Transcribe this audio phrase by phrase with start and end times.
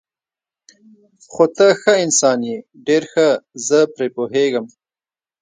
[1.31, 2.57] خو ته ښه انسان یې،
[2.87, 3.27] ډېر ښه،
[3.67, 4.65] زه پرې پوهېږم.